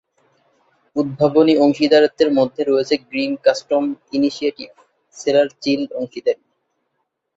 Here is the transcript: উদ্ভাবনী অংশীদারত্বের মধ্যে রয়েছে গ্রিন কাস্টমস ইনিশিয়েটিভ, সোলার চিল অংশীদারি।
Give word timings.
উদ্ভাবনী 0.95 1.53
অংশীদারত্বের 1.57 2.29
মধ্যে 2.37 2.61
রয়েছে 2.63 2.95
গ্রিন 3.07 3.31
কাস্টমস 3.45 3.89
ইনিশিয়েটিভ, 4.17 4.69
সোলার 5.15 5.47
চিল 5.63 5.81
অংশীদারি। 5.99 6.43